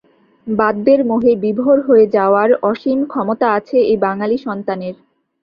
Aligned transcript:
বাদ্যের 0.47 0.99
মোহে 1.05 1.33
বিভোর 1.43 1.77
হয়ে 1.87 2.05
যাওয়ার 2.07 2.49
অসীম 2.63 2.99
ক্ষমতা 3.05 3.47
আছে 3.57 3.77
এই 3.83 3.97
বাঙালি 3.97 4.37
সন্তানের। 4.37 4.95